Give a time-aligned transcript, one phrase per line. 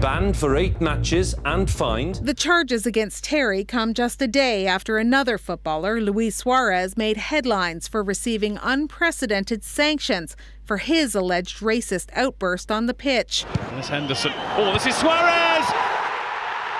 [0.00, 2.16] banned for eight matches and fined.
[2.16, 7.88] The charges against Terry come just a day after another footballer, Luis Suarez, made headlines
[7.88, 13.44] for receiving unprecedented sanctions for his alleged racist outburst on the pitch.
[13.72, 14.32] This Henderson.
[14.56, 15.66] Oh, this is Suarez!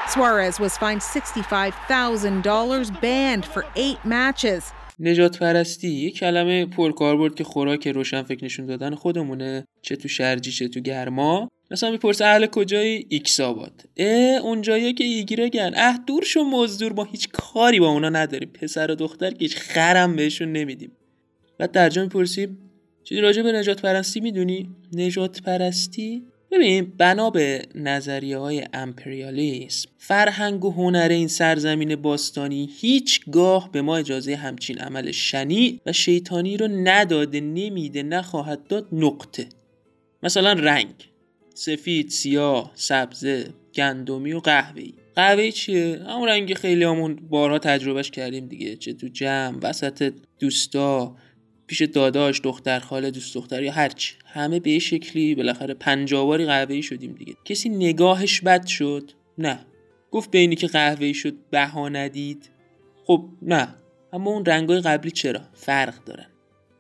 [0.08, 4.72] Suarez was fined $65,000, banned for eight matches.
[5.00, 10.68] نژادپرستی یه کلمه پرکاربرد که خوراک روشن فکر نشون دادن خودمونه چه تو شرجی چه
[10.68, 11.48] تو گرما.
[11.70, 15.72] مثلا می‌پرسه اهل کجایی؟ ایکس آباد اه اونجایی که ایگرگن.
[15.76, 18.48] اه دور شو مزدور ما هیچ کاری با اونا نداریم.
[18.48, 20.92] پسر و دختر که هیچ خرم بهشون نمیدیم.
[21.58, 22.58] بعد درجا می‌پرسیم
[23.04, 30.64] چیزی راجع به نجات پرستی می‌دونی؟ نجات پرستی ببین بنا به نظریه های امپریالیسم فرهنگ
[30.64, 36.68] و هنر این سرزمین باستانی هیچگاه به ما اجازه همچین عمل شنی و شیطانی رو
[36.68, 39.46] نداده نمیده نخواهد داد نقطه.
[40.22, 40.94] مثلا رنگ
[41.54, 44.94] سفید سیاه سبزه گندمی و قهوه‌ای.
[45.16, 51.16] قهوه چیه؟ همون رنگ خیلی همون بارها تجربهش کردیم دیگه چه تو جمع وسط دوستا.
[51.68, 57.12] پیش داداش دختر خاله دوست دختر یا هرچی همه به شکلی بالاخره پنجاواری قهوه‌ای شدیم
[57.12, 57.34] دیگه.
[57.44, 59.58] کسی نگاهش بد شد؟ نه.
[60.10, 62.50] گفت بینی که قهوه‌ای شد بها ندید.
[63.04, 63.74] خب نه.
[64.12, 66.26] اما اون رنگای قبلی چرا؟ فرق دارن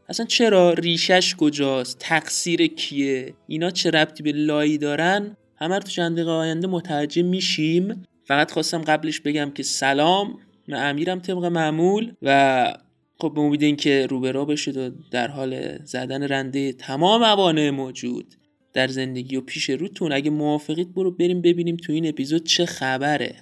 [0.08, 6.16] اصلا چرا؟ ریشش کجاست؟ تقصیر کیه؟ اینا چه ربطی به لایی دارن؟ همه تو چند
[6.16, 8.04] دقیقه آینده متوجه میشیم.
[8.24, 10.38] فقط خواستم قبلش بگم که سلام.
[10.68, 12.74] من امیرم طبق معمول و
[13.20, 18.34] خب به امید اینکه روبرا بشید و در حال زدن رنده تمام موانع موجود
[18.72, 23.36] در زندگی و پیش روتون اگه موافقید برو بریم ببینیم تو این اپیزود چه خبره.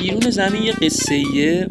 [0.00, 1.68] بیرون زمین یه قصه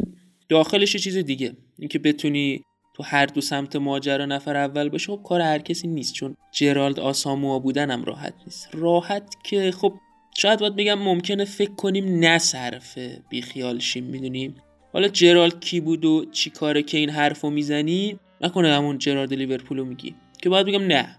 [0.48, 1.56] داخلش یه چیز دیگه.
[1.78, 2.64] اینکه بتونی
[2.94, 7.00] تو هر دو سمت ماجرا نفر اول باشه خب کار هر کسی نیست چون جرالد
[7.00, 8.68] آساموا بودن هم راحت نیست.
[8.72, 9.94] راحت که خب
[10.36, 14.54] شاید باید بگم ممکنه فکر کنیم نه صرفه بیخیال شیم می‌دونیم؟
[14.92, 19.84] حالا جرالد کی بود و چی کاره که این حرفو می‌زنی؟ نکنه همون جرالد لیورپولو
[19.84, 20.14] میگی.
[20.42, 21.16] که باید بگم نه.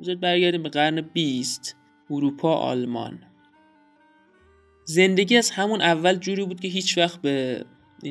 [0.00, 1.76] بذارید برگردیم به قرن 20
[2.10, 3.18] اروپا آلمان.
[4.90, 7.64] زندگی از همون اول جوری بود که هیچ وقت به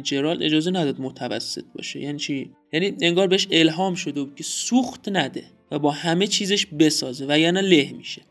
[0.04, 2.00] جرالد اجازه نداد متوسط باشه.
[2.00, 6.66] یعنی چی؟ یعنی انگار بهش الهام شده بود که سوخت نده و با همه چیزش
[6.66, 8.22] بسازه و یعنی له میشه.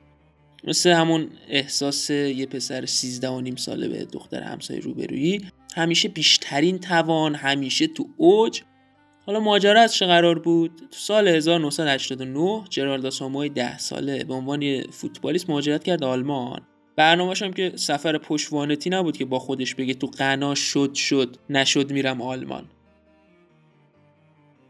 [0.64, 5.40] مثل همون احساس یه پسر 13 و نیم ساله به دختر همسایه روبرویی.
[5.76, 8.60] همیشه بیشترین توان همیشه تو اوج.
[9.26, 14.82] حالا ماجرا از چه قرار بود؟ تو سال 1989 جرالد آساموی 10 ساله به عنوان
[14.82, 16.60] فوتبالیست مهاجرت کرد آلمان.
[16.98, 21.92] برنامه‌ش هم که سفر پشوانتی نبود که با خودش بگه تو غنا شد شد نشد
[21.92, 22.62] میرم آلمان.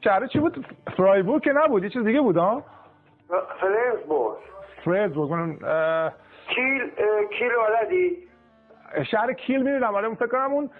[0.04, 0.66] شهر چی بود؟
[0.96, 2.62] فرایبورگ که نبود یه چیز دیگه بود ها
[3.60, 4.36] فریزبورگ
[4.84, 6.12] فریزبورگ من اه،
[6.54, 8.16] کیل اه، کیل ولدی
[9.10, 10.70] شهر کیل می‌دونم آره فکر کنم اون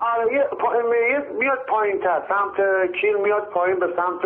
[0.00, 4.22] آره یه میاد پایین تر سمت کیل میاد پایین به سمت.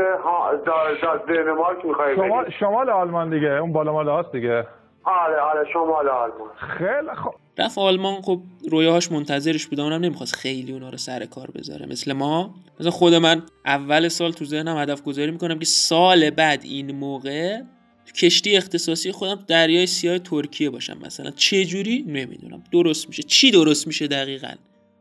[1.28, 4.66] دنمارک می‌خوای شمال شمال آلمان دیگه اون بالا ماله هاست دیگه.
[5.04, 7.34] آره آره شمال آلمان خیلی خب.
[7.58, 8.40] رفت آلمان خب
[8.70, 11.86] رویاهاش منتظرش بوده اونم نمی‌خواست خیلی اونا رو سر کار بذاره.
[11.86, 16.60] مثل ما مثلا خود من اول سال تو ذهنم هدف گذاری می‌کنم که سال بعد
[16.64, 17.60] این موقع
[18.06, 21.30] تو کشتی اختصاصی خودم تو دریای سیاه ترکیه باشم مثلا.
[21.30, 22.64] چه جوری؟ نمی‌دونم.
[22.72, 23.22] درست میشه.
[23.22, 24.52] چی درست میشه دقیقا؟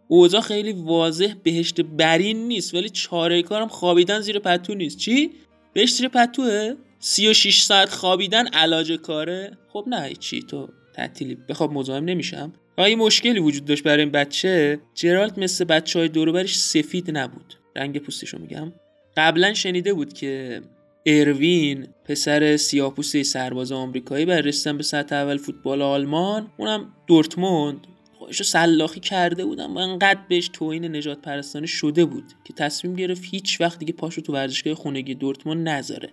[0.07, 4.97] اوضاع خیلی واضح بهشت برین نیست ولی چاره کارم خوابیدن زیر پتو نیست.
[4.97, 5.31] چی؟
[5.73, 11.37] بهشت زیر پتوه؟ 36 ساعت خوابیدن علاج کاره؟ خب نه چی تو تعطیلی.
[11.49, 12.53] بخواب مزاحم نمیشم.
[12.77, 14.79] و یه مشکلی وجود داشت برای این بچه.
[14.93, 17.53] جرالد مثل بچه های دوروبرش سفید نبود.
[17.75, 18.73] رنگ پوستشو میگم.
[19.17, 20.61] قبلا شنیده بود که
[21.05, 27.87] اروین پسر سیاه‌پوسته سرباز آمریکایی برای رسیدن به سطح اول فوتبال آلمان اونم دورتموند.
[28.13, 33.23] خودشو سلاخی کرده بودم و انقدر بهش توهین نجات پرستانه شده بود که تصمیم گرفت
[33.31, 36.09] هیچ وقت دیگه پاشو تو ورزشگاه خونگی دورتموند نذاره.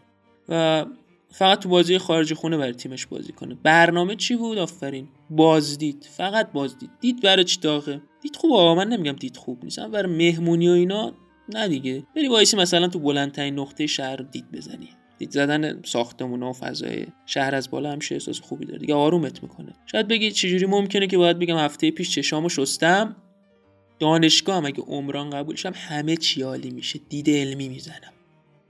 [0.49, 0.87] و
[1.31, 3.55] فقط تو بازی خارج خونه برای تیمش بازی کنه.
[3.63, 6.09] برنامه چی بود آفرین؟ بازدید.
[6.11, 6.91] فقط بازدید.
[7.01, 9.81] دید برای چی داغه؟ دید خوب آقا من نمیگم دید خوب نیست.
[9.81, 11.13] برای مهمونی و اینا
[11.49, 12.03] نه دیگه.
[12.17, 14.89] بری وایسی مثلا تو بلندترین نقطه شهر دید بزنی.
[15.19, 18.79] دید زدن ساختمون و فضای شهر از بالا همیشه احساس خوبی داره.
[18.79, 19.73] دیگه آرومت می‌کنه.
[19.87, 23.17] شاید بگید چجوری ممکنه که باید بگم هفته پیش چشامو شستم.
[23.99, 27.01] دانشگاه هم اگه عمران قبولشم همه چی عالی میشه.
[27.09, 28.13] دید علمی می‌زنم.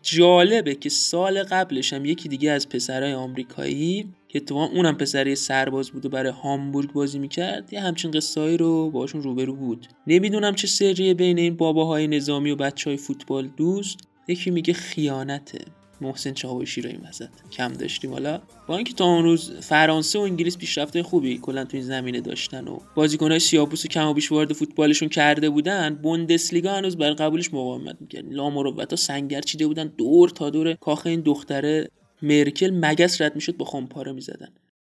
[0.02, 5.90] جالبه که سال قبلش هم یکی دیگه از پسرای آمریکایی که اتفاقا اونم پسری سرباز
[5.90, 9.86] بود و برای هامبورگ بازی می‌کرد یه همچین قصایی رو باشون روبرو بود.
[10.06, 13.98] نمی‌دونم چه سریه بین این باباهای نظامی و بچه های فوتبال دوست
[14.28, 15.58] یکی میگه خیانته.
[16.00, 18.12] محسن چاوشی رو این وسط کم داشتیم.
[18.12, 22.20] حالا با اینکه تا اون روز فرانسه و انگلیس پیشرفته خوبی کلا تو این زمینه
[22.20, 27.10] داشتن و بازیکنهای سیاپوس و کم و بیش وارد فوتبالشون کرده بودن بوندسلیگا هنوز بر
[27.10, 31.88] قبولش مقاومت می‌کرد لامروتا سنگر چیده بودن دور تا دور کاخ این دختره
[32.22, 34.48] مرکل مگس رد می‌شد با خمپاره می‌زدن.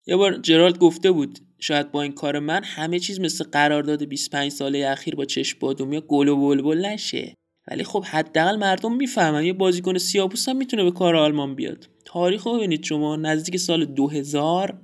[0.06, 4.52] یه بار جرالد گفته بود شاید با این کار من همه چیز مثل قرارداد 25
[4.52, 7.34] ساله اخیر با چشم بادومی گل و بلبل نشه.
[7.70, 11.88] ولی خب حداقل مردم می‌فهمن یه بازیکن سیاپوس هم می‌تونه به کار آلمان بیاد.
[12.04, 14.78] تاریخ رو ببینید شما نزدیک سال 2000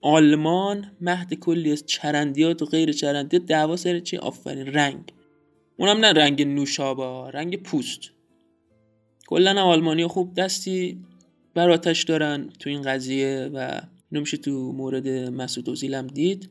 [0.00, 5.12] آلمان مهد کلی از چرندیات و غیر چرندیات دعوا سر چی آفرین رنگ.
[5.76, 8.00] اونم نه رنگ نوشابه رنگ پوست.
[9.26, 10.98] کلا آلمانی خوب دستی
[11.54, 13.80] بر آتش دارن تو این قضیه و
[14.12, 16.50] نمیشه تو مورد مسعود اوزیل دید.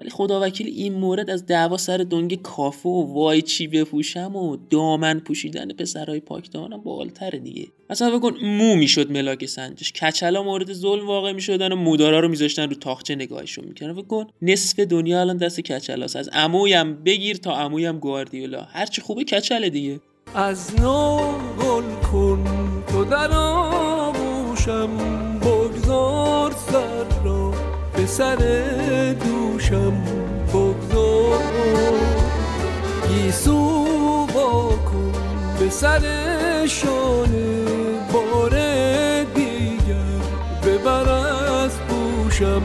[0.00, 4.56] ولی خدا وکیل این مورد از دعوا سر دنگ کافه و وای چی بپوشم و
[4.70, 7.66] دامن پوشیدن پسرهای پاکدانم بالتره دیگه.
[7.90, 9.92] مثلا بکن مو می‌شد ملاک سنجش.
[9.92, 14.78] کچلا مورد ظلم واقع می‌شدن و مودارا رو میذاشتن رو تاخچه نگاهشون می‌کنن بکن نصف
[14.78, 16.16] دنیا الان دست کچلاست.
[16.16, 18.62] از عمویم بگیر تا عمویم گواردیولا.
[18.62, 20.00] هرچی خوبه کچله دیگه.
[20.34, 21.18] از نو
[21.62, 22.44] گل کن
[22.88, 24.90] تو در آغوشم.
[25.40, 27.33] بگذار سر را
[28.06, 28.36] سر
[29.24, 29.92] دوشم
[30.48, 31.42] بگذار.
[33.08, 33.84] گیسو
[34.26, 35.12] با کن
[35.58, 36.02] به سر
[36.66, 37.54] شانه
[38.12, 38.50] بار
[39.24, 40.20] دیگر.
[40.62, 42.62] ببر از بوشم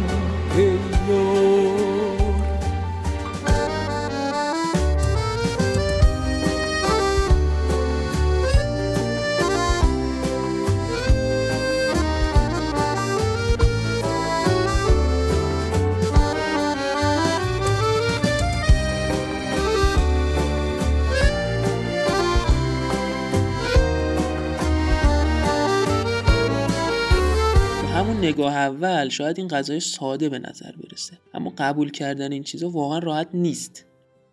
[28.21, 31.17] نگاه اول شاید این غذای ساده به نظر برسه.
[31.33, 33.85] اما قبول کردن این چیزا واقعا راحت نیست.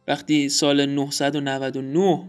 [0.09, 2.29] وقتی سال 999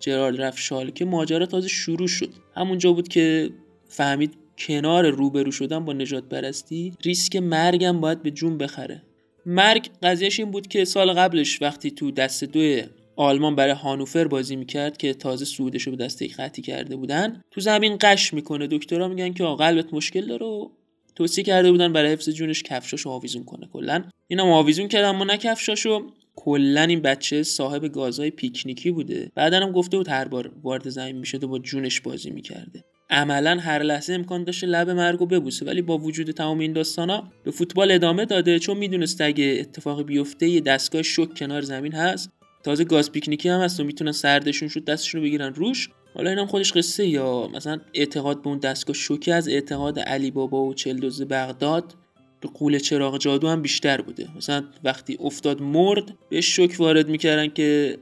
[0.00, 2.30] جرالد رفت شالکه ماجرا تازه شروع شد.
[2.54, 3.50] همونجا بود که
[3.88, 9.02] فهمید کنار روبرو شدن با نجات برستی ریسک مرگم باید به جون بخره.
[9.46, 12.80] مرگ قضیهش این بود که سال قبلش وقتی تو دست دو
[13.16, 17.60] آلمان برای هانوفر بازی می‌کرد که تازه سودش رو به دسته خطی کرده بودن تو
[17.60, 18.66] زمین قش می‌کنه.
[18.66, 20.68] دکترها میگن که قلبت مشکل داره و
[21.16, 23.68] توصیه کرده بودن برای حفظ جونش کفشاشو آویزون کنه.
[23.72, 26.06] کلا اینم آویزون کرد اما نه کفشاشو.
[26.36, 29.30] کلا این بچه صاحب گازهای پیکنیکی بوده.
[29.34, 32.84] بعدا هم گفته بود هر بار وارد زمین می‌شده با جونش بازی می‌کرده.
[33.10, 37.50] عملا هر لحظه امکان داشته لب مرگو ببوسه ولی با وجود تمام این داستانا به
[37.50, 38.58] فوتبال ادامه داده.
[38.58, 42.30] چون می‌دونست اگه اتفاقی بیفته یه دستگاه شک کنار زمین هست.
[42.64, 45.88] تازه گاز پیکنیکی هم هست و می‌تونن سردشون شد دستشون رو بگیرن روش.
[46.16, 50.62] حالا اینم خودش قصه یا مثلا اعتقاد به اون دستگاه شوکی از اعتقاد علی بابا
[50.62, 51.94] و چلدوز بغداد
[52.40, 54.28] به قول چراغ جادو هم بیشتر بوده.
[54.36, 57.98] مثلا وقتی افتاد مرد بهش شوک وارد می‌کردن که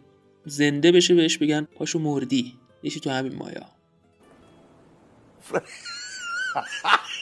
[0.47, 2.55] زنده بشه بهش بگن پاشو مردی.
[2.83, 3.67] یکی تو همین مایا.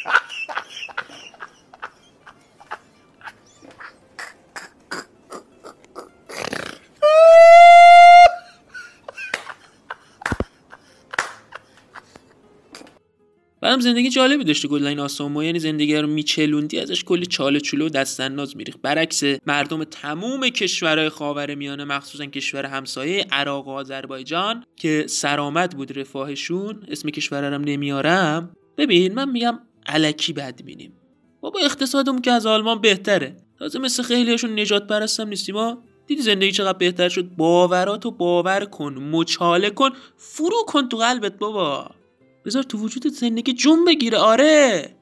[13.63, 17.87] بعدم زندگی جالبی داشته کلا این آسامو یعنی زندگی رو میچلوندی ازش کلی چاله چولو
[17.87, 23.71] و دست انداز میریخ برعکس مردم تموم کشورهای خاور میانه مخصوصا کشور همسایه عراق و
[23.71, 28.57] آذربایجان که سرآمد بود رفاهشون اسم کشورم نمیارم.
[28.77, 30.93] ببین من میگم علکی بد بینیم
[31.41, 33.37] بابا اقتصادمون که از آلمان بهتره.
[33.59, 38.95] تازه مثل خیلیشون نجات پرستم نیستیم ما دیدی زندگی چقدر بهتر شد؟ باوراتو باور کن
[38.95, 42.02] مچاله کن فرو کن تو قلبت بابا.
[42.45, 44.95] بذار تو وجودت زندگی جون بگیره آره.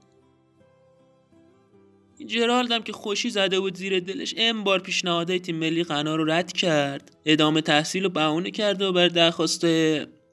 [2.18, 6.24] این جرالدم که خوشی زده بود زیر دلش ام بار پیشنهادهای تیم ملی غنا رو
[6.24, 7.16] رد کرد.
[7.24, 9.64] ادامه تحصیل رو بهونه کرده و بر درخواست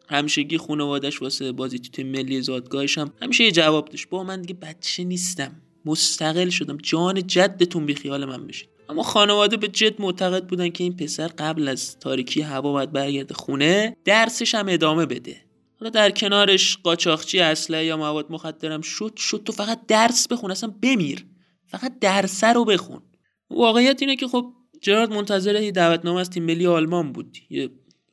[0.10, 4.10] همیشگی خانوادش واسه بازی تو تیم ملی زادگاهش هم همیشه یه جواب داشت.
[4.10, 5.52] با من دیگه بچه نیستم.
[5.86, 6.78] مستقل شدم.
[6.78, 11.28] جان جدتون بی خیال من بشید اما خانواده به جد معتقد بودن که این پسر
[11.28, 15.47] قبل از تاریکی هوا باید برگرده خونه درسش هم ادامه بده.
[15.80, 20.74] حالا در کنارش قاچاقچی اسلحه یا مواد مخدرم شد شد تو فقط درس بخون اصلا
[20.82, 21.26] بمیر.
[21.68, 23.02] فقط درس رو بخون.
[23.50, 27.38] واقعیت اینه که خب جرارد منتظر یه دعوتنامه از تیم ملی آلمان بود.
[27.50, 27.70] یه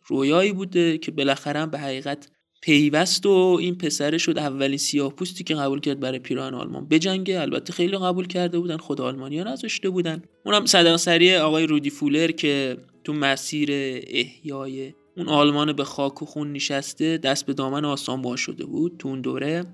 [0.06, 2.28] رویایی بوده که بالاخره به حقیقت
[2.62, 7.40] پیوست و این پسره شد اولین سیاه پوستی که قبول کرد برای پیراهن آلمان بجنگه.
[7.40, 10.23] البته خیلی قبول کرده بودن خود آلمانیا نذاشته بودن.
[10.44, 13.68] اونم صدق سری آقای رودی فولر که تو مسیر
[14.06, 19.09] احیای اون آلمان به خاک و خون نشسته دست به دامن آسان شده بود تو
[19.09, 19.64] اون دوره.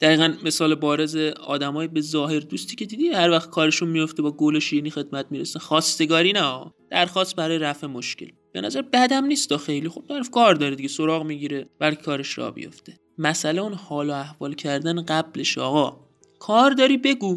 [0.00, 1.16] دقیقا مثال بارز
[1.46, 5.26] آدمای به ظاهر دوستی که دیدی هر وقت کارشون میفته با گل و شیرینی خدمت
[5.30, 5.58] می‌رسه.
[5.58, 8.28] خواستگاری نه درخواست برای رفع مشکل.
[8.52, 12.50] به نظر بدم نیست خیلی خوب طرف کار داره دیگه سراغ می‌گیره بلکه کارش را
[12.50, 12.94] بیفته.
[13.18, 16.00] مسئله اون حال و احوال کردن قبلش آقا.
[16.38, 17.36] کار داری بگو.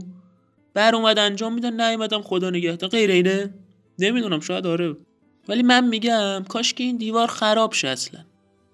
[0.73, 2.89] بر اومد انجام میدن نیومدم خدا نگهدار.
[2.89, 3.53] غیر اینه؟
[3.99, 4.95] نمی‌دونم شاید آره.
[5.51, 8.19] ولی من میگم کاش که این دیوار خراب شه اصلا.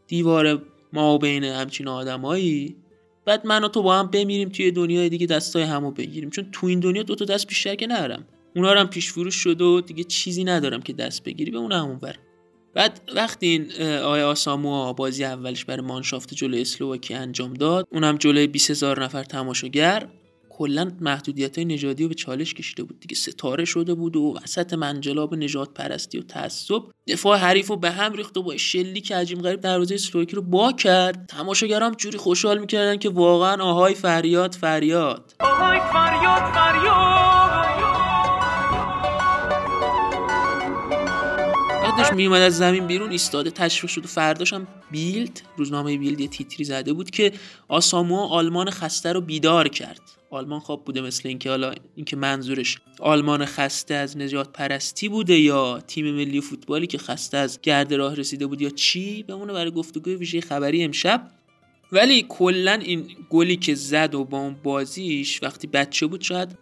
[0.08, 0.62] دیوار
[0.94, 2.76] ما بین همچین آدمایی.
[3.26, 6.30] بعد من و تو با هم بمیریم توی دنیای دیگه دستای همو بگیریم.
[6.30, 8.26] چون تو این دنیا دو تا دست بیشتر که نرم.
[8.56, 11.98] اونا هم پیش فروش شده و دیگه چیزی ندارم که دست بگیری به اون همون
[11.98, 12.16] بر
[12.74, 18.48] بعد وقتی این آیا آسامو بازی اولش برای مانشافت جلوی اسلوواکی انجام داد اونم جلوی
[18.48, 20.08] 20000 نفر تماشاگر.
[20.58, 23.16] کلا محدودیت های نژادی رو به چالش کشیده بود دیگه.
[23.16, 26.82] ستاره شده بود و وسط منجلاب نجات پرستی و تعصب.
[27.08, 30.42] دفاع حریف رو به هم ریخت و با شلی که عجیم غریب دروازه اسلوواکی رو
[30.42, 31.26] با کرد.
[31.30, 35.34] تماشاگرام جوری خوشحال می‌کردن که واقعا آهای فریاد فریاد.
[35.40, 37.37] آهای فریاد فریاد!
[41.98, 46.28] بعدش میومد از زمین بیرون ایستاده تشویق شد و فرداش هم بیلد روزنامه بیلد یه
[46.28, 47.32] تیتری زده بود که
[47.68, 50.02] آسامو آلمان خسته رو بیدار کرد.
[50.30, 55.80] آلمان خواب بوده مثل اینکه حالا اینکه منظورش آلمان خسته از نجات پرستی بوده یا
[55.80, 60.16] تیم ملی فوتبالی که خسته از گرد راه رسیده بود یا چی؟ بمونه برای گفتگوی
[60.16, 61.32] ویژه خبری امشب.
[61.92, 66.58] ولی کلا این گلی که زد و با اون بازیش وقتی بچه بود شاید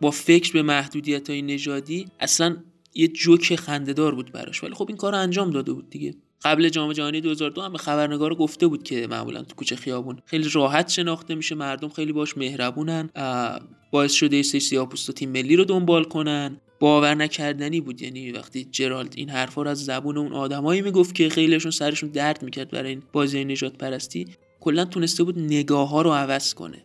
[0.00, 2.56] با فکر به محدودیت های نژادی اصلا
[2.96, 6.14] یه جوک خندهدار بود براش ولی خب این کار انجام داده بود دیگه.
[6.44, 10.48] قبل جام جهانی 2002 هم به خبرنگار گفته بود که معمولا تو کوچه خیابون خیلی
[10.48, 13.10] راحت شناخته میشه مردم خیلی باش مهربونن
[13.92, 16.60] باعث شده سه سیاپوست تیم ملی رو دنبال کنن.
[16.80, 21.28] باور نکردنی بود یعنی وقتی جرالد این حرفا رو از زبون اون آدمایی می‌گفت که
[21.28, 24.26] خیلیشون سرشون درد می‌کرد برای این بازی نجات پرستی
[24.60, 26.82] کلا تونسته بود نگاه ها رو عوض کنه.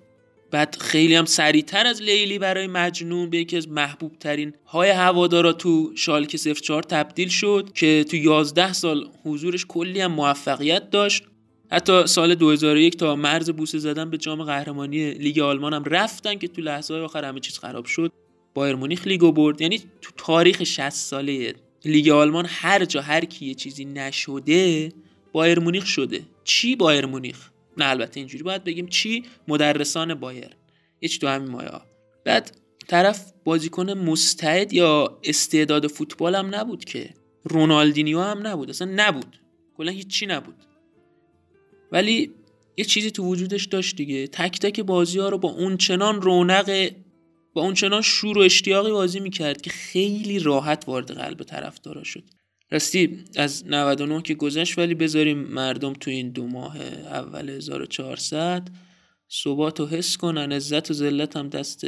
[0.51, 5.53] بعد خیلی هم سریعتر از لیلی برای مجنون به یکی از محبوب ترین های هوادارا
[5.53, 11.23] تو شالکه 04 تبدیل شد که تو 11 سال حضورش کلی هم موفقیت داشت.
[11.71, 16.47] حتی سال 2001 تا مرز بوسه زدن به جام قهرمانی لیگ آلمان هم رفتن که
[16.47, 18.11] تو لحظه های آخر همه چیز خراب شد.
[18.53, 19.61] بایرن مونیخ لیگو برد.
[19.61, 21.53] یعنی تو تاریخ 60 ساله
[21.85, 24.91] لیگ آلمان هر جا هر کی چیزی نشده
[25.31, 26.21] بایرن مونیخ شده.
[26.43, 28.43] چی بایرن مونیخ؟ نه البته اینجوری.
[28.43, 30.55] باید بگیم چی؟ مدرسان بایر
[30.99, 31.81] یه چی تو همین مایه‌ها
[32.25, 37.09] بعد طرف بازیکن مستعد یا استعداد فوتبال هم نبود که.
[37.43, 38.69] رونالدینیو هم نبود.
[38.69, 39.39] اصلا نبود.
[39.77, 40.55] کلا هیچی نبود.
[41.91, 42.31] ولی
[42.77, 44.27] یه چیزی تو وجودش داشت دیگه.
[44.27, 46.91] تک تک بازی ها رو با اون چنان رونق
[47.53, 52.23] با اون چنان شور و اشتیاقی بازی می‌کرد که خیلی راحت وارد قلب طرفدارا شد.
[52.71, 58.67] راستی از 99 که گذشت ولی بذاریم مردم تو این دو ماه اول 1400
[59.43, 61.85] ثبات و حس کنن عزت و ذلت هم دست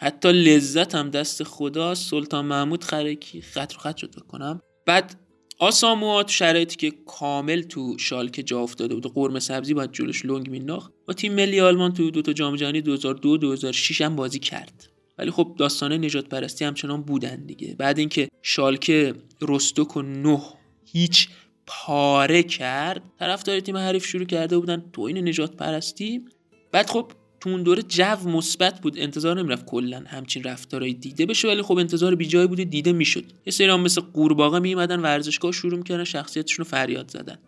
[0.00, 5.14] حتی لذت هم دست خدا سلطان محمود خرکی خط رو خط شد بکنم بعد
[5.58, 10.50] آساموا تو شرایطی که کامل تو شالکه جا افتاده بود قرمه سبزی باید جلوش لنگ
[10.50, 14.91] میناخ با تیم ملی آلمان تو دو تا جام جهانی 2002 2006 هم بازی کرد.
[15.22, 17.74] ولی خب داستانه نجات پرستی همچنان بودن دیگه.
[17.78, 20.42] بعد اینکه شالکه رستوک و نه
[20.84, 21.28] هیچ
[21.66, 26.24] پاره کرد طرفدار تیم حریف شروع کرده بودن تو این نجات پرستی
[26.72, 31.48] بعد خب تو اون دوره جو مثبت بود انتظار نمی‌رفت کلا همچین رفتارهایی دیده بشه
[31.48, 33.24] ولی خب انتظار بی جای بوده دیده می‌شد.
[33.46, 37.38] یه سری مثل قورباغه میمدن ورزشگاه شروع می‌کردن شخصیتشون رو فریاد زدن.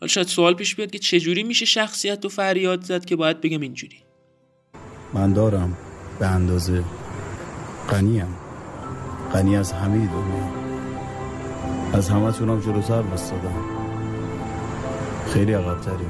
[0.00, 3.60] حالا شاید سوال پیش بیاد که چجوری میشه شخصیت رو فریاد زد که باید بگم
[3.60, 3.96] اینجوری؟
[5.14, 5.78] من دارم.
[6.18, 6.84] به اندازه
[7.90, 8.36] غنیم
[9.32, 10.66] غنی از همه دنیا.
[11.92, 13.64] از همه تونم جلوتر بستادم.
[15.26, 16.06] خیلی عقبتری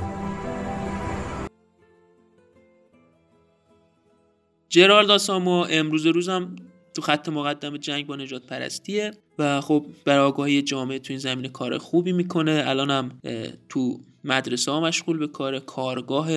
[4.69, 6.57] جرالد آسامو امروز روزم
[6.95, 11.49] تو خط مقدم جنگ با نجات پرستیه و خب برای آگاهی جامعه تو این زمینه
[11.49, 12.65] کار خوبی می‌کنه.
[12.67, 13.21] الان هم
[13.69, 16.29] تو مدرسه ها مشغول به کار کارگاه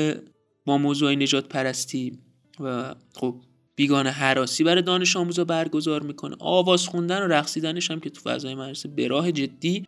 [0.66, 2.20] با موضوع نجات پرستی
[2.60, 3.42] و خب
[3.80, 6.36] بیگان حراسی برای دانش آموزا برگزار می‌کنه.
[6.40, 9.86] آواز خوندن و رقصیدنش هم که تو فضای مدرسه به راه جدی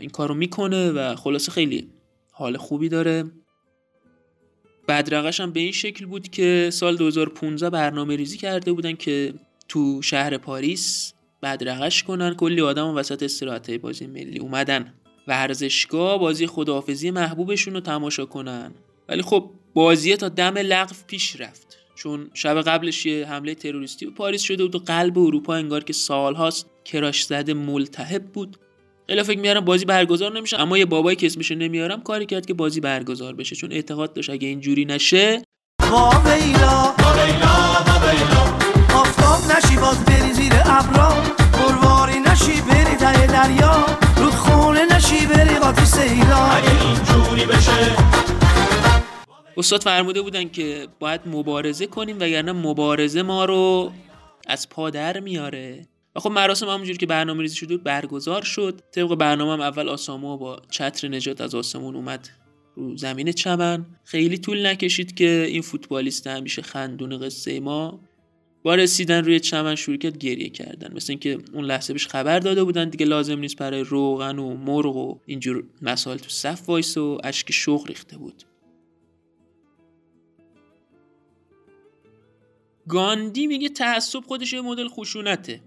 [0.00, 1.88] این کارو می‌کنه و خلاصه خیلی
[2.32, 3.24] حال خوبی داره.
[4.88, 9.34] بدرقش هم به این شکل بود که سال 2015 برنامه ریزی کرده بودن که
[9.68, 11.12] تو شهر پاریس
[11.42, 12.34] بدرقش کنن.
[12.34, 14.94] کلی آدم وسط استراحت بازی ملی اومدن
[15.28, 18.74] ورزشگاه بازی خداحافظی محبوبشون رو تماشا کنن.
[19.08, 21.79] ولی خب بازیه تا دم لغو پیش رفت.
[22.02, 25.92] چون شب قبلش یه حمله تروریستی به پاریس شده بود و قلب اروپا انگار که
[25.92, 28.56] سالهاست کراش زده ملتهب بود.
[29.08, 32.54] خیلی فکر میارم بازی برگزار نمیشه اما یه بابایی که اسمش نمیارم کاری کرد که
[32.54, 35.42] بازی برگزار بشه چون اعتقاد داشت اگه اینجوری نشه
[35.90, 36.94] واویلا.
[38.94, 41.14] آفتاب نشی باز بری زیر ابرا.
[41.52, 43.86] برواری نشی بری ته دریا.
[44.16, 46.36] رودخونه نشی بری قاطی سیلا.
[46.36, 48.39] اگه اینجوری بشه
[49.56, 53.92] استاد فرموده بودن که باید مبارزه کنیم وگرنه مبارزه ما رو
[54.46, 55.86] از پا در میاره.
[56.16, 58.80] و خب مراسم همونجوری که برنامه ریزی شده برگزار شد.
[58.92, 62.28] طبق برنامه هم اول آسامو با چتر نجات از آسمون اومد
[62.76, 63.86] رو زمین چمن.
[64.04, 68.00] خیلی طول نکشید که این فوتبالیست همیشه خندون قصه ما
[68.62, 70.94] با رسیدن روی چمن شروع کرد گریه کردن.
[70.94, 74.96] مثل اینکه اون لحظه بهش خبر داده بودن دیگه لازم نیست برای روغن و مرغ
[74.96, 78.44] و اینجور مسائل تو صف وایس و اشک شوق ریخته بود.
[82.90, 85.60] گاندی میگه تعصب خودش یه مدل خشونته.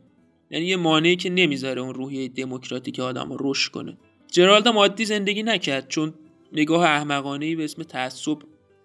[0.51, 3.98] یعنی یه مانعی که نمی‌ذاره اون روحیه دموکراتیک آدم رو رشد کنه.
[4.32, 6.13] جرالد عادی زندگی نکرد چون
[6.53, 8.38] نگاه احمقانه به اسم تعصب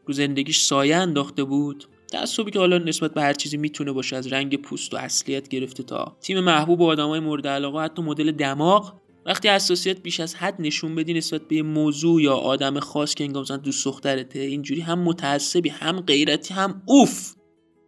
[0.07, 1.85] رو زندگیش سایه انداخته بود.
[2.13, 5.83] تعصبی که حالا نسبت به هر چیزی می‌تونه باشه از رنگ پوست و اصلیت گرفته
[5.83, 8.95] تا تیم محبوب آدمای مورد علاقه حتی مدل دماغ.
[9.27, 13.25] وقتی حساسیت بیش از حد نشون بدی نسبت به یه موضوع یا آدم خاص که
[13.25, 17.38] انگار مثلا دوست دخترته اینجوری هم متعصبی هم غیرتی هم اوف.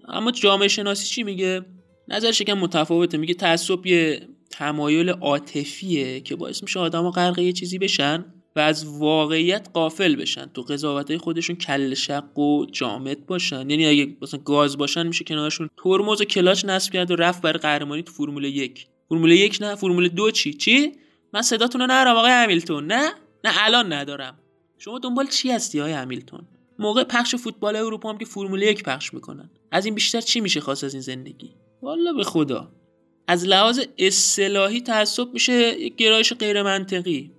[0.09, 1.62] اما جامعه شناسی چی میگه؟
[2.09, 3.19] نظرش یکم متفاوته.
[3.19, 8.25] میگه تعصب یه تمایل عاطفیه که باعث میشه آدما غرق یه چیزی بشن
[8.56, 10.47] و از واقعیت قافل بشن.
[10.54, 13.71] تو قضاوت خودشون کل شق و جامد باشن.
[13.71, 17.58] یعنی اگه مثلا گاز باشن میشه کنارشون ترمز و کلاچ نصب کرد و رفت برای
[17.58, 18.86] قهرمانی تو فرمول یک.
[19.08, 20.93] فرمول یک نه فرمول دو چی؟ چی؟
[21.32, 22.86] من صداتون رو ندارم آقای همیلتون.
[22.86, 23.13] نه؟
[23.45, 24.39] نه الان ندارم.
[24.78, 26.47] شما دنبال چی هستی آقای همیلتون؟
[26.78, 29.50] موقع پخش فوتبال اروپا هم که فرمول یک پخش می‌کنن.
[29.71, 31.50] از این بیشتر چی میشه خواست از این زندگی؟
[31.83, 32.73] والا به خدا.
[33.26, 37.30] از لحاظ اصطلاحی تعصب میشه یک گرایش غیر منطقی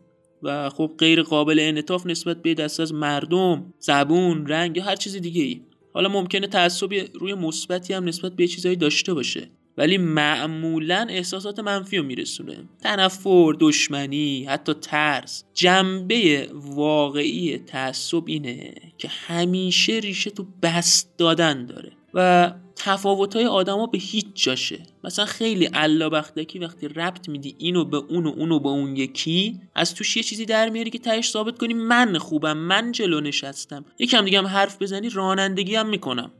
[0.44, 5.15] و خب غیر قابل انعطاف نسبت به دست از مردم زبون رنگ یا هر چیز
[5.15, 5.62] دیگه ای
[5.94, 11.98] حالا ممکنه تعصب روی مثبتی هم نسبت به چیزهایی داشته باشه ولی معمولا احساسات منفی
[11.98, 12.58] رو میرسونه.
[12.84, 15.44] تنفر دشمنی حتی ترس.
[15.54, 21.91] جنبه واقعی تعصب اینه که همیشه ریشه تو بست دادن داره.
[22.13, 24.80] و تفاوت های آدما به هیچ جاشه.
[25.04, 29.60] مثلا خیلی علا بختکی وقتی ربط میدی اینو به اون و اونو به اون یکی
[29.76, 33.86] از توش یه چیزی در میاری که تهش ثابت کنی من خوبم من جلو نشستم.
[34.00, 36.32] یکم دیگه هم حرف بزنی رانندگی هم می‌کنم.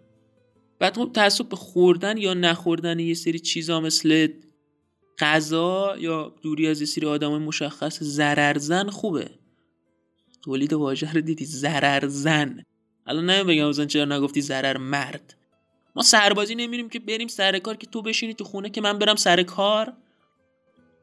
[0.80, 4.28] بعد خب تعصب به خوردن یا نخوردن یه سری چیزا مثل
[5.20, 9.30] غذا یا دوری از یه سری آدم مشخص زررزن خوبه.
[10.44, 12.64] تولید واژه رو دیدی؟ زررزن
[13.06, 15.41] الان نمیم بگم چرا نگفتی زرر مرد.
[15.96, 19.16] ما سربازی نمیریم که بریم سر کار که تو بشینی تو خونه که من برم
[19.16, 19.94] سر کار.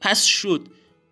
[0.00, 0.60] پس شد.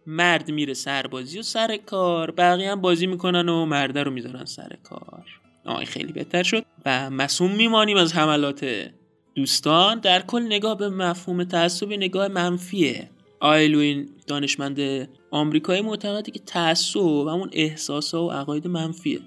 [0.07, 2.31] مرد میره سربازی و سر کار.
[2.31, 5.25] بقیه هم بازی می‌کنن و مرده رو می‌ذارن سر کار.
[5.65, 6.65] آه خیلی بهتر شد.
[6.87, 8.91] و مسئول میمانیم از حملات
[9.35, 10.01] دوستان.
[10.01, 13.11] در کل نگاه به مفهوم تعصب نگاه منفیه.
[13.41, 19.21] آیلوین دانشمند آمریکایی معتقده که تعصب همون احساس و عقاید منفیه.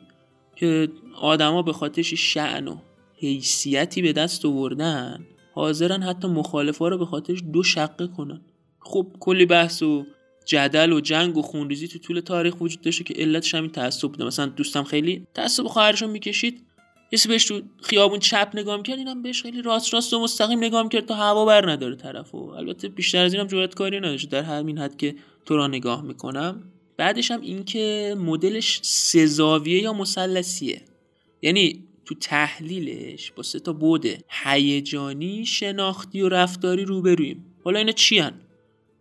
[0.55, 0.89] که
[1.21, 2.77] آدما به خاطرش شعن و
[3.19, 8.41] حیثیتی به دست آوردن حاضرن حتی مخالفا رو به خاطرش دو شقه کنن.
[8.79, 10.05] خب کلی بحث و
[10.45, 14.25] جدل و جنگ و خونریزی تو طول تاریخ وجود داشته که علتش همین تعصب بوده
[14.25, 16.65] مثلا دوستم خیلی تعصب خواهرشو می‌کشید
[17.11, 20.83] یه بهش تو خیابون چپ نگاه می‌کرد اینم بهش خیلی راست راست و مستقیم نگاه
[20.83, 24.29] می‌کرد تا هوا بر نداره طرفو البته بیشتر از اینم جرأت کاری نداشت.
[24.29, 26.63] در همین حد که تو را نگاه می‌کنم.
[26.97, 30.81] بعدش هم این که مدلش سزاویه یا مثلثیه.
[31.41, 37.45] یعنی تو تحلیلش با سه تا بوده هیجانی شناختی و رفتاری روبرویم.
[37.63, 38.33] حالا اینا چی هن؟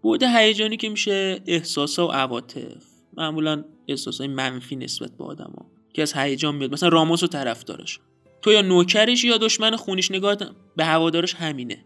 [0.03, 2.85] بود هیجانی که میشه احساسا و عواطف.
[3.17, 5.67] معمولا احساسای منفی نسبت به آدما.
[5.93, 6.73] که از هیجان میاد.
[6.73, 8.01] مثلا راموس و طرفدارش.
[8.43, 10.11] تو یا نوکرش یا دشمن خونیش.
[10.11, 10.37] نگاه
[10.77, 11.85] به هوادارش همینه.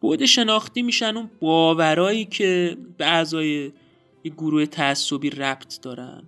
[0.00, 3.72] بود شناختی میشن اون باورایی که به اعضای
[4.24, 6.22] یه گروه تعصبی ربط دارن.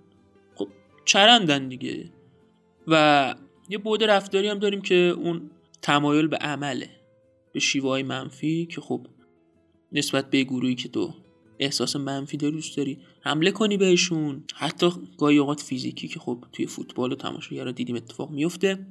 [0.55, 0.67] خب
[1.05, 2.09] چرندن دیگه.
[2.87, 3.35] و
[3.69, 5.49] یه بود رفتاری هم داریم که اون
[5.81, 6.89] تمایل به عمله
[7.53, 9.07] به شیوه های منفی که خب
[9.91, 11.13] نسبت به گروهی که تو
[11.59, 14.43] احساس منفی داری دوست داری حمله کنی بهشون.
[14.55, 18.87] حتی گاهی اوقات فیزیکی که خب توی فوتبال و تماشاگرا دیدیم اتفاق میفته.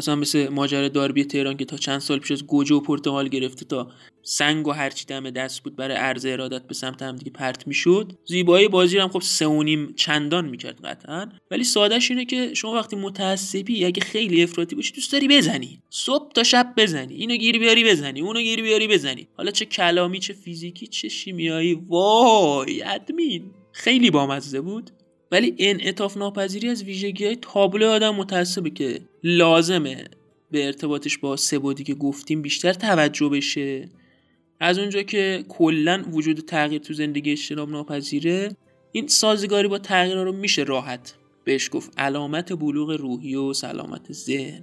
[0.00, 3.64] مثلا مثل ماجرا داربی تهران که تا چند سال پیش از گوجه و پرتغال گرفته
[3.64, 3.90] تا
[4.22, 8.12] سنگ و هرچی دم دست بود برای عرض ارادت به سمت هم دیگه پرت می‌شد.
[8.26, 11.28] زیبایی بازی هم خب سه و نیم چندان می‌کرد قطعا.
[11.50, 15.82] ولی سادهش اینه که شما وقتی متعصبی اگه خیلی افراطی باشی دوست داری بزنی.
[15.90, 17.14] صبح تا شب بزنی.
[17.14, 18.20] اینو گیری بیاری بزنی.
[18.20, 19.28] اونو گیری بیاری بزنی.
[19.36, 21.74] حالا چه کلامی چه فیزیکی چه شیمیایی.
[21.88, 23.50] وای ادمین.
[23.72, 24.90] خیلی بامزه بود.
[25.32, 30.04] ولی انعطاف ناپذیری از ویژگی های تابلو آدم متعصبه که لازمه
[30.50, 33.88] به ارتباطش با سبودی که گفتیم بیشتر توجه بشه.
[34.60, 38.56] از اونجا که کلا وجود تغییر تو زندگی اجتناب ناپذیره
[38.92, 41.14] این سازگاری با تغییر رو میشه راحت.
[41.44, 44.62] بهش گفت علامت بلوغ روحی و سلامت ذهن.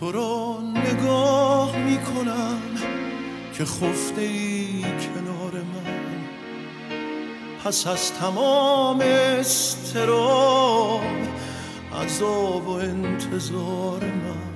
[0.00, 2.62] تو رو نگاه می‌کنم
[3.54, 4.57] که خفته ای
[7.64, 9.00] پس از تمام
[9.38, 11.00] استراب
[12.04, 14.48] عذاب و انتظار من.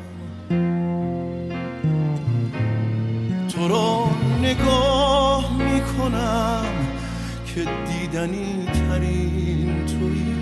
[3.48, 4.08] تو رو
[4.42, 6.64] نگاه می‌کنم
[7.46, 10.34] که دیدنی ترین توی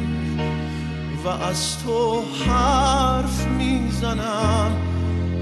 [1.24, 4.76] و از تو حرف می‌زنم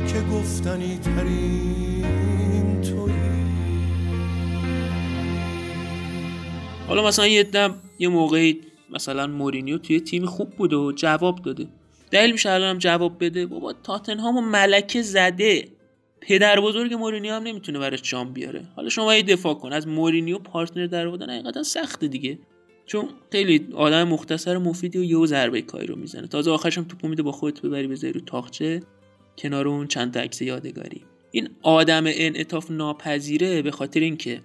[0.06, 2.37] که گفتنی ترین
[6.88, 11.66] حالا مثلا یه دم یه موقعی مثلا مورینیو توی تیم خوب بوده و جواب داده.
[12.10, 13.46] دلیل میشه هم جواب بده.
[13.46, 15.68] بابا تاتنهام و ملکه زده.
[16.20, 18.64] پدر بزرگ مورینیو هم نمی‌تونه برای جام بیاره.
[18.76, 19.72] حالا شما یه دفاع کن.
[19.72, 22.38] از مورینیو پارتنر در آوردن حقیقتا سخته دیگه.
[22.86, 26.26] چون خیلی آدم مختصر مفیدی و یهو ضربه کاری رو می‌زنه.
[26.26, 28.82] تازه آخرش هم توپ میده با خودت ببری بذاری رو تاخچه.
[29.38, 31.02] کنار اون چند تا عکس یادگاری.
[31.30, 34.40] این آدم انعطاف ناپذیره به خاطر اینکه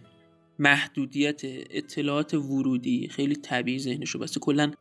[0.60, 4.40] محدودیت اطلاعات ورودی خیلی طبیعی ذهنشو بسته.
[4.40, 4.72] کلا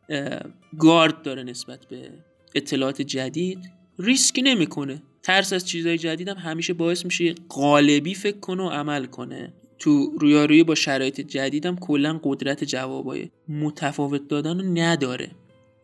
[0.79, 2.09] گارد داره نسبت به
[2.55, 5.01] اطلاعات جدید ریسک نمی‌کنه.
[5.23, 9.53] ترس از چیزهای جدید هم همیشه باعث میشه قالبی فکر کنه و عمل کنه.
[9.79, 15.31] تو رویارویی با شرایط جدید هم کلا قدرت جوابای متفاوت دادن رو نداره.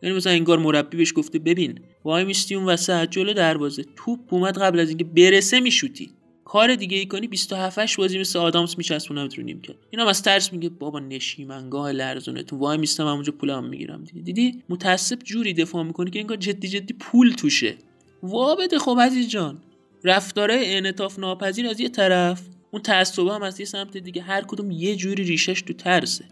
[0.02, 4.58] یعنی مثلا انگار مربی بهش گفته ببین وای میستی اون وسط جلو دروازه توپ اومد
[4.58, 6.10] قبل از اینکه برسه میشوتی.
[6.50, 10.52] کار دیگه ای کنی 27 بازی مثل آدامس میچسبونم رو نیم کرد اینا از ترس
[10.52, 14.22] میگه بابا نشیمنگاه لرزونه تو وای میستم همونجا پولم می‌گیرم دیگه.
[14.22, 17.76] دیدی؟ متاسب جوری دفاع می‌کنی که انگار جدی جدی پول توشه.
[18.22, 19.58] وا بده خب عزیز جان.
[20.04, 24.22] رفتاره انعطاف ناپذیر از یه طرف اون تعصب هم از یه سمت دیگه.
[24.22, 26.24] هر کدوم یه جوری ریشش تو ترسه.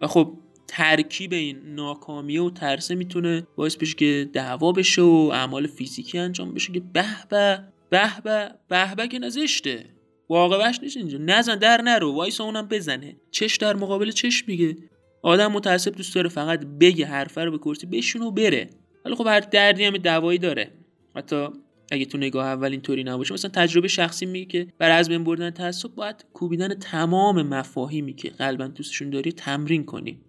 [0.00, 0.32] و خب
[0.66, 6.54] ترکیب این ناکامیه و ترسه می‌تونه باعث بشه که دعوا بشه و اعمال فیزیکی انجام
[6.54, 7.73] بشه که به به.
[7.94, 9.84] به به به به که نزشته.
[10.28, 11.18] واقعش نیست اینجا.
[11.20, 12.12] نزن در نرو.
[12.12, 13.16] وایسا اونم بزنه.
[13.30, 14.76] چش در مقابل چش میگه.
[15.22, 18.70] آدم متاسب دوست داره فقط بگه حرفه رو به کرسی بشون و بره.
[19.04, 20.70] ولی خب هر دردی هم دوایی داره.
[21.16, 21.48] حتی
[21.92, 25.50] اگه تو نگاه اول اینطوری نباشه مثلا تجربه شخصی میگه که برای از بین بردن
[25.50, 30.20] تعصب باید کوبیدن تمام مفاهیمی که قلبا دوستشون داری تمرین کنی.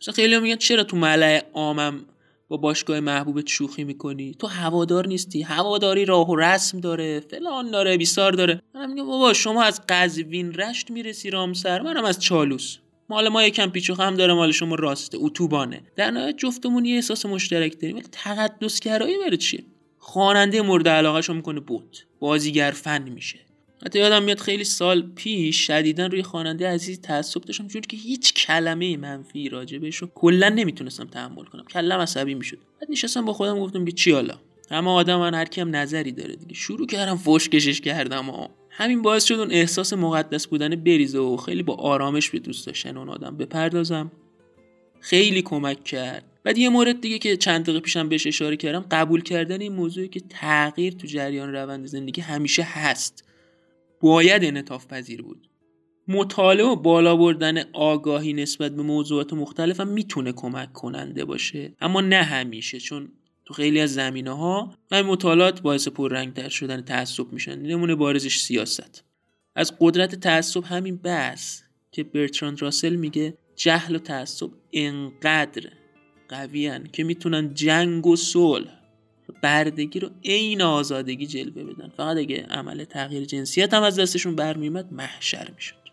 [0.00, 2.06] مثلا خیلی میگن چرا تو ملع عامم
[2.48, 5.42] با باشگاه محبوبت شوخی می‌کنی؟ تو هوادار نیستی.
[5.42, 7.20] هواداری راه و رسم داره.
[7.20, 8.62] فلان داره بیسار داره.
[8.74, 12.78] من میگم بابا شما از قزوین رشت می‌رسی رامسر؟ منم از چالوس.
[13.08, 15.82] مال ما یکم پیچ و خم داره مال شما راسته اتوبانه.
[15.96, 17.96] در نهایت جفتمون یه احساس مشترک داریم.
[17.96, 19.64] ولی تقدسگرایی برای چیه
[19.98, 23.45] خواننده مورد علاقه شو می‌کنه بود بازیگر فن میشه.
[23.84, 28.34] حتی یادم میاد خیلی سال پیش شدیدا روی خواننده عزیز تعصب داشتم چون که هیچ
[28.34, 31.64] کلمه منفی راجع بهش کلا نمی‌تونستم تحمل کنم.
[31.64, 32.58] کلم عصبی می‌شد.
[32.80, 34.38] بعد نشستم با خودم گفتم که چی حالا؟
[34.70, 36.54] اما آدم من هر کیم نظری داره دیگه.
[36.54, 41.36] شروع کردم فوش کشش کردم و همین باعث شد اون احساس مقدس بودن بریزه و
[41.36, 44.12] خیلی با آرامش به دوست داشتن اون آدم بپردازم.
[45.00, 46.24] خیلی کمک کرد.
[46.44, 50.08] بعد یه مورد دیگه که چند دقیقه پیشم بهش اشاره کردم قبول کردن این موضوعی
[50.08, 53.24] که تغییر تو جریان روند زندگی همیشه هست.
[54.00, 55.48] باید انعطاف پذیر بود.
[56.08, 61.74] مطالعه و بالا بردن آگاهی نسبت به موضوعات مختلف هم می‌تونه کمک کننده باشه.
[61.80, 63.12] اما نه همیشه چون
[63.44, 67.58] تو خیلی از زمینه ها همین مطالعات باعث پررنگتر شدن تعصب میشن.
[67.58, 69.04] نمونه بارزش سیاست.
[69.54, 75.70] از قدرت تعصب همین بس که برتراند راسل میگه جهل و تعصب انقدر
[76.28, 78.75] قویان که می‌تونن جنگ و صلح
[79.42, 81.88] بردگی رو عین آزادگی جلوه بدن.
[81.96, 85.86] فقط اگه عمل تغییر جنسیت هم از دستشون برمیومد محشر می‌شد.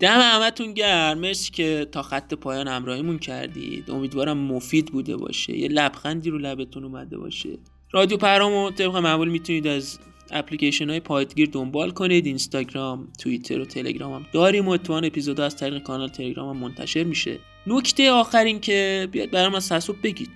[0.00, 1.18] دم همتون گرم.
[1.18, 3.90] مرسی که تا خط پایان همراهیمون کردید.
[3.90, 5.58] امیدوارم مفید بوده باشه.
[5.58, 7.58] یه لبخندی رو لبتون اومده باشه.
[7.92, 9.98] رادیو پرامو طبق معمول می‌تونید از
[10.30, 12.26] اپلیکیشن های پایتگیر دنبال کنید.
[12.26, 14.68] اینستاگرام توییتر و تلگرام هم داریم.
[14.68, 17.38] و اتوان اپیزود از طریق کانال تلگرام هم منتشر میشه.
[17.66, 20.30] نکته آخر این که بیاد برام از تعصب بگید.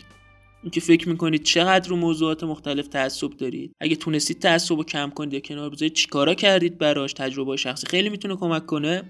[0.63, 3.73] اینکه فکر می‌کنید چقدر رو موضوعات مختلف تعصب دارید.
[3.81, 8.09] اگه تونستید تعصب رو کم کنید یا کنار بذارید چیکارا کردید براش؟ تجربه شخصی خیلی
[8.09, 9.03] می‌تونه کمک کنه.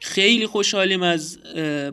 [0.00, 1.38] خیلی خوشحالیم از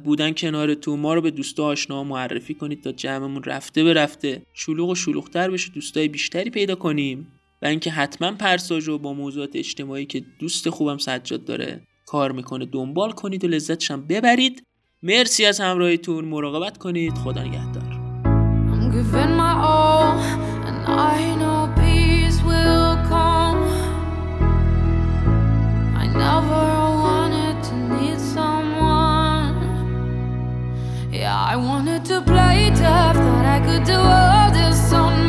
[0.04, 4.42] بودن کنار تو ما رو به دوستا آشنا معرفی کنید تا جمعمون رفته به رفته
[4.54, 7.28] شلوغ و شلوغتر بشه دوستای بیشتری پیدا کنیم.
[7.62, 12.66] و اینکه حتما پرساژ رو با موضوعات اجتماعی که دوست خوبم سجاد داره کار می‌کنه
[12.66, 14.64] دنبال کنید و لذتش هم ببرید.
[15.04, 16.26] مرسی از همراهیتون.
[16.26, 17.14] مراقبت کنید.
[17.14, 17.96] خدا نگهدار.
[31.48, 35.25] I wanted to play tough, thought I could do all this on